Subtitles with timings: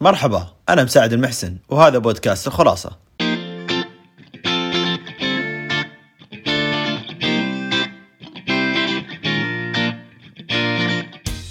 [0.00, 2.90] مرحبا أنا مساعد المحسن وهذا بودكاست الخلاصة.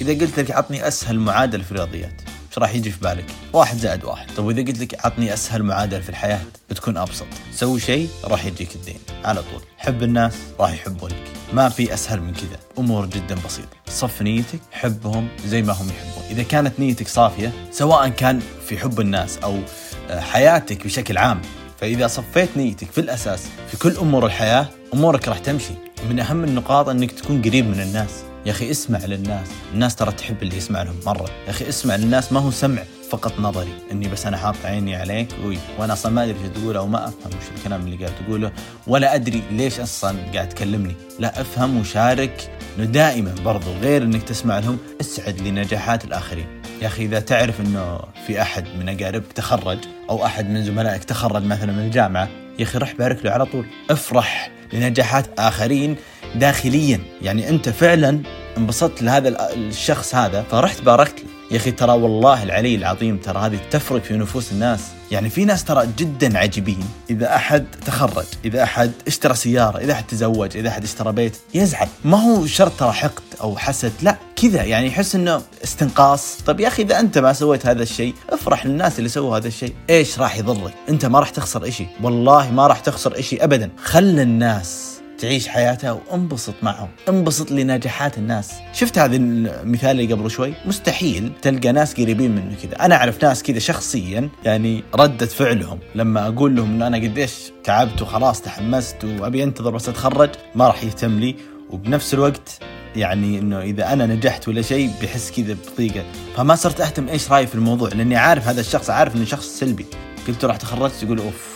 [0.02, 2.33] إذا قلت لك عطني أسهل معادلة في الرياضيات.
[2.54, 6.00] إيش راح يجي في بالك؟ واحد زائد واحد، طيب وإذا قلت لك عطني أسهل معادلة
[6.00, 9.00] في الحياة بتكون أبسط، سوي شيء راح يجيك الدين.
[9.26, 11.16] على طول، حب الناس راح يحبونك،
[11.54, 16.24] ما في أسهل من كذا، أمور جدا بسيطة، صف نيتك، حبهم زي ما هم يحبون،
[16.30, 19.60] إذا كانت نيتك صافية سواء كان في حب الناس أو
[20.10, 21.42] آه، حياتك بشكل عام،
[21.82, 25.74] فإذا صفيت نيتك في الأساس في كل أمور الحياة، أمورك راح تمشي،
[26.10, 29.48] من أهم النقاط أنك تكون قريب من الناس، يا أخي اسمع للناس.
[29.74, 31.30] الناس ترى تحب اللي يسمع لهم مرة.
[31.46, 33.74] يا أخي اسمع للناس ما هو سمع فقط نظري.
[33.92, 35.58] إني بس أنا حاط عيني عليك وي.
[35.80, 38.52] وأنا أصلا ما أدري إيش تقوله أو ما أفهم وش الكلام اللي قاعد تقوله
[38.88, 40.96] ولا أدري ليش أصلا قاعد تكلمني.
[41.20, 42.50] لا أفهم وشارك.
[42.78, 46.46] إنه دائما برضو غير إنك تسمع لهم اسعد لنجاحات الآخرين.
[46.82, 49.78] يا أخي إذا تعرف إنه في أحد من أقاربك تخرج
[50.10, 52.30] أو أحد من زملائك تخرج مثلا من الجامعة
[52.60, 53.66] يا أخي روح بارك له على طول.
[53.90, 55.96] افرح لنجاحات آخرين
[56.36, 57.00] داخليا.
[57.22, 58.20] يعني أنت فعلا
[58.58, 61.33] انبسطت لهذا الشخص هذا فرحت باركت له.
[61.54, 64.82] يا أخي ترى والله العلي العظيم ترى هذه تفرق في نفوس الناس.
[65.12, 66.88] يعني في ناس ترى جدا عجيبين.
[67.10, 71.88] إذا أحد تخرج إذا أحد اشترى سيارة إذا أحد تزوج إذا أحد اشترى بيت يزعل.
[72.06, 73.92] ما هو شرط ترى حقد أو حسد.
[74.02, 74.64] لا كذا.
[74.64, 76.38] يعني يحس إنه استنقاص.
[76.46, 79.74] طب يا أخي إذا أنت ما سويت هذا الشيء افرح للناس اللي سووا هذا الشيء.
[79.90, 83.70] إيش راح يضرك؟ أنت ما راح تخسر شيء والله ما راح تخسر شيء ابدا.
[83.84, 88.52] خل الناس تعيش حياتها وانبسط معهم انبسط لنجاحات الناس.
[88.74, 92.86] شفت هذا المثال اللي قبل شوي؟ مستحيل تلقى ناس قريبين منه كذا.
[92.86, 95.80] أنا أعرف ناس كذا شخصيا يعني ردة فعلهم.
[95.96, 97.34] لما أقول لهم انه أنا قديش
[97.64, 101.36] تعبت وخلاص تحمست وأبي أنتظر بس أتخرج ما راح يهتم لي.
[101.70, 102.60] وبنفس الوقت
[102.96, 106.06] يعني إنه إذا أنا نجحت ولا شيء بيحس كذا بضيقه
[106.36, 109.86] فما صرت أهتم إيش رأيي في الموضوع لأني عارف هذا الشخص عارف إنه شخص سلبي.
[110.28, 111.48] قلت له راح تخرجت؟ يقول أوف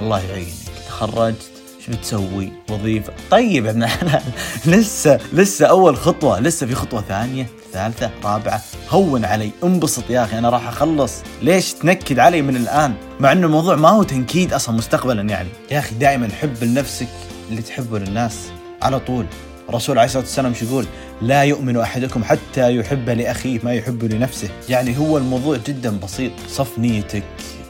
[0.00, 0.48] الله يعينك.
[0.88, 1.50] تخرجت؟
[1.86, 3.12] شو تسوي؟ وظيفة.
[3.30, 4.22] طيب حلال
[4.66, 8.62] لسه لسه أول خطوة لسه في خطوة ثانية ثالثة رابعة.
[8.90, 11.12] هون علي انبسط يا أخي أنا راح أخلص.
[11.42, 15.48] ليش تنكد علي من الآن؟ مع أنه الموضوع ما هو تنكيد أصلا مستقبلا يعني.
[15.70, 17.08] يا أخي دائما حب لنفسك
[17.50, 18.38] اللي تحبه للناس.
[18.82, 19.26] على طول.
[19.68, 20.86] الرسول عليه الصلاة والسلام شو يقول؟
[21.22, 26.78] لا يؤمن أحدكم حتى يحب لأخيه ما يحب لنفسه، يعني هو الموضوع جدا بسيط، صف
[26.78, 27.22] نيتك،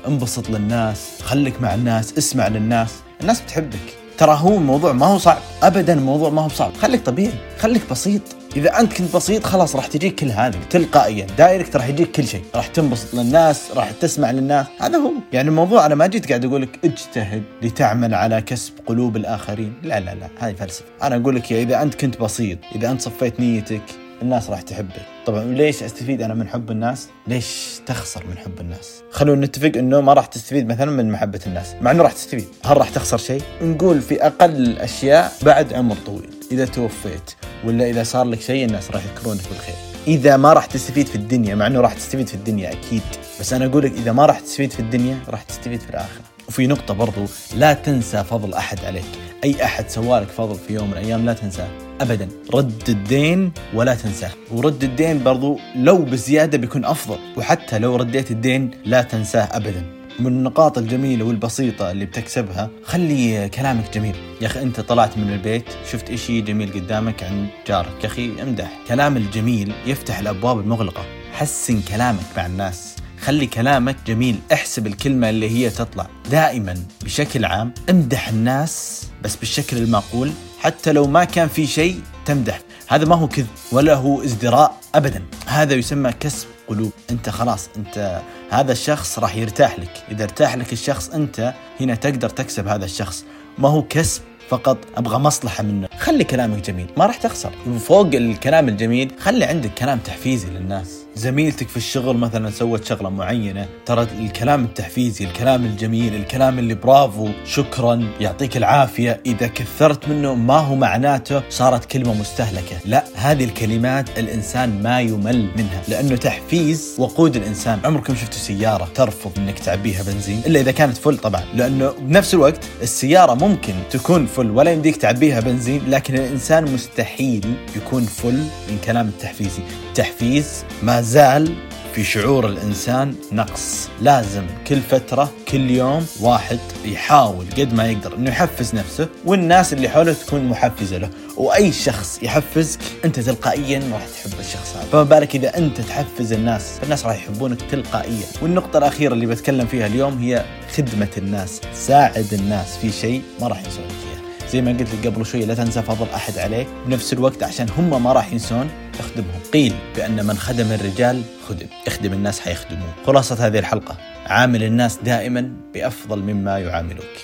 [0.09, 2.91] انبسط للناس، خليك مع الناس، اسمع للناس،
[3.21, 5.39] الناس بتحبك، ترى هو الموضوع ما هو صعب.
[5.63, 7.33] ابدا الموضوع ما هو صعب خليك طبيعي.
[7.59, 8.23] خليك بسيط.
[8.57, 10.59] إذا أنت كنت بسيط خلاص راح تجيك كل هذه.
[10.71, 11.27] تلقائيا.
[11.39, 12.43] دايركت راح يجيك كل شيء.
[12.55, 14.67] راح تنبسط للناس راح تسمع للناس.
[14.81, 15.13] هذا هو.
[15.33, 19.75] يعني الموضوع أنا ما جيت قاعد أقول لك اجتهد لتعمل على كسب قلوب الآخرين.
[19.83, 20.29] لا لا لا.
[20.39, 20.85] هذه فلسفة.
[21.03, 23.83] أنا أقول لك إذا أنت كنت بسيط إذا أنت صفيت نيتك
[24.23, 29.03] الناس راح تحبك طبعا ليش أستفيد أنا من حب الناس؟ ليش تخسر من حب الناس؟
[29.11, 31.75] خلونا نتفق إنه ما راح تستفيد مثلا من محبة الناس.
[31.81, 32.45] مع إنه راح تستفيد.
[32.65, 36.31] هل راح تخسر شيء؟ نقول في أقل الاشياء بعد عمر طويل.
[36.53, 37.31] إذا توفيت
[37.65, 39.75] ولا إذا صار لك شيء الناس راح يذكرونك بالخير.
[40.07, 43.03] إذا ما راح تستفيد في الدنيا مع إنه راح تستفيد في الدنيا أكيد.
[43.41, 46.23] بس أنا أقول لك إذا ما راح تستفيد في الدنيا راح تستفيد في الآخرة.
[46.49, 47.27] وفي نقطة برضو
[47.57, 49.05] لا تنسى فضل أحد عليك.
[49.45, 51.90] أي أحد سوالك فضل في يوم من الأيام لا تنساه.
[52.01, 52.29] ابدا.
[52.55, 54.31] رد الدين ولا تنساه.
[54.51, 57.19] ورد الدين برضو لو بزيادة بيكون أفضل.
[57.37, 59.85] وحتى لو رديت الدين لا تنساه ابدا.
[60.21, 64.17] من النقاط الجميلة والبسيطة اللي بتكسبها خلي كلامك جميل.
[64.41, 68.05] يا أخي أنت طلعت من البيت شفت شيء جميل قدامك عند جارك.
[68.05, 68.79] يا أخي امدح.
[68.89, 71.05] كلام الجميل يفتح الأبواب المغلقة.
[71.33, 72.97] حسن كلامك مع الناس.
[73.21, 74.39] خلي كلامك جميل.
[74.53, 76.07] احسب الكلمة اللي هي تطلع.
[76.31, 76.75] دائما
[77.05, 82.61] بشكل عام امدح الناس بس بالشكل المعقول حتى لو ما كان في شيء تمدح.
[82.89, 85.23] هذا ما هو كذب ولا هو ازدراء ابدا.
[85.47, 86.93] هذا يسمى كسب قلوب.
[87.11, 90.05] أنت خلاص أنت هذا الشخص راح يرتاح لك.
[90.11, 93.25] إذا ارتاح لك الشخص أنت هنا تقدر تكسب هذا الشخص.
[93.59, 95.89] ما هو كسب فقط أبغى مصلحة منه.
[96.11, 97.51] خلي كلامك جميل ما راح تخسر.
[97.69, 100.97] وفوق الكلام الجميل خلي عندك كلام تحفيزي للناس.
[101.17, 107.29] زميلتك في الشغل مثلا سوت شغلة معينة ترى الكلام التحفيزي الكلام الجميل الكلام اللي برافو
[107.45, 109.21] شكرا يعطيك العافية.
[109.27, 112.77] إذا كثرت منه ما هو معناته صارت كلمة مستهلكة.
[112.85, 117.81] لا هذه الكلمات الإنسان ما يمل منها لأنه تحفيز وقود الإنسان.
[117.85, 122.65] عمركم شفتوا سيارة ترفض إنك تعبيها بنزين؟ إلا إذا كانت فل طبعا لأنه بنفس الوقت
[122.83, 129.09] السيارة ممكن تكون فل ولا يمديك تعبيها بنزين لكن الإنسان مستحيل يكون فل من كلام
[129.09, 129.63] التحفيزي
[129.95, 131.55] تحفيز ما زال
[131.95, 133.89] في شعور الإنسان نقص.
[134.01, 139.89] لازم كل فترة كل يوم واحد يحاول قد ما يقدر أنه يحفز نفسه والناس اللي
[139.89, 141.11] حوله تكون محفزة له.
[141.37, 144.87] وأي شخص يحفزك أنت تلقائيا راح تحب الشخص هذا.
[144.93, 148.27] فما بالك إذا أنت تحفز الناس الناس راح يحبونك تلقائيا.
[148.43, 150.45] والنقطة الأخيرة اللي بتكلم فيها اليوم هي
[150.77, 154.10] خدمة الناس ساعد الناس في شيء ما راح فيها
[154.53, 156.69] زي ما قلت لك قبل شوي لا تنسى فضل أحد عليك.
[156.87, 161.67] بنفس الوقت عشان هم ما راح ينسون اخدمهم قيل بأن من خدم الرجال خدم.
[161.87, 162.95] اخدم الناس حيخدموه.
[163.07, 163.97] خلاصة هذه الحلقة.
[164.27, 167.17] عامل الناس دائما بأفضل مما يعاملوك.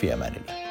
[0.00, 0.65] في أمان الله.